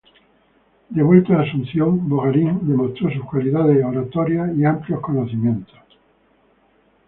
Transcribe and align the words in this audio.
De 0.89 1.03
vuelta 1.03 1.35
a 1.37 1.41
Asunción, 1.43 2.09
Bogarín 2.09 2.57
demostró 2.63 3.11
sus 3.11 3.23
cualidades 3.25 3.85
oratorias 3.85 4.49
y 4.57 4.65
amplios 4.65 4.99
conocimientos. 4.99 5.75